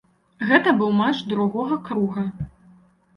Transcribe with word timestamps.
Гэта 0.51 0.69
быў 0.79 0.95
матч 1.01 1.19
другога 1.33 1.77
круга. 1.91 2.23